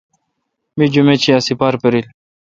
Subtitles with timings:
[0.77, 2.05] می جمیت شی ا ہ سیپار پِریل۔